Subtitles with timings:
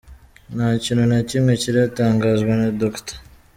[0.55, 3.15] Nta kintu na kimwe kiratangazwa na Dr.